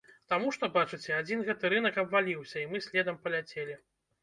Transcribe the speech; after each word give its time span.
Таму 0.31 0.53
што, 0.55 0.69
бачыце, 0.77 1.11
адзін 1.17 1.43
гэты 1.51 1.71
рынак 1.75 2.01
абваліўся 2.05 2.57
і 2.65 2.67
мы 2.73 2.85
следам 2.89 3.23
паляцелі. 3.29 3.81